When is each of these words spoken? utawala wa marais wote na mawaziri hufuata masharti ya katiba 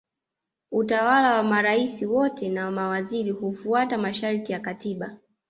utawala 0.71 1.33
wa 1.37 1.43
marais 1.43 2.01
wote 2.01 2.49
na 2.49 2.71
mawaziri 2.71 3.31
hufuata 3.31 3.97
masharti 3.97 4.51
ya 4.51 4.59
katiba 4.59 5.17